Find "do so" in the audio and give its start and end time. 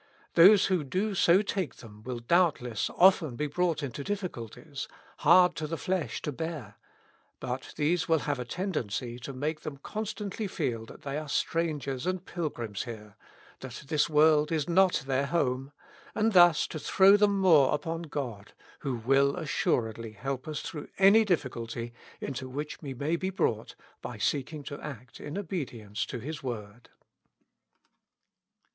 0.83-1.43